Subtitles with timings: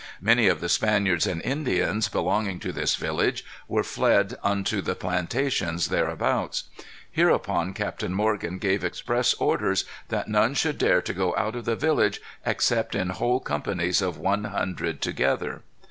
[0.19, 5.89] Many of the Spaniards and Indians, belonging to this village, were fled unto the plantations
[5.89, 6.63] thereabouts.
[7.11, 11.75] Hereupon Captain Morgan gave express orders that none should dare to go out of the
[11.75, 15.61] village except in whole companies of one hundred together.